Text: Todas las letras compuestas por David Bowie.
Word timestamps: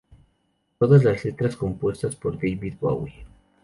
Todas 0.79 1.03
las 1.03 1.23
letras 1.25 1.55
compuestas 1.55 2.15
por 2.15 2.33
David 2.35 2.73
Bowie. 2.81 3.23